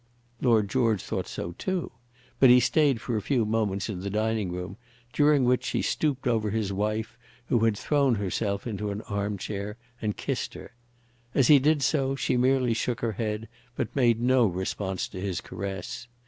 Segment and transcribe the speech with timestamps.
[0.41, 1.91] Lord George thought so too;
[2.39, 4.77] but he stayed for a few moments in the dining room,
[5.13, 9.77] during which he stooped over his wife, who had thrown herself into an arm chair,
[10.01, 10.71] and kissed her.
[11.35, 15.39] As he did so, she merely shook her head, but made no response to his
[15.39, 16.07] caress.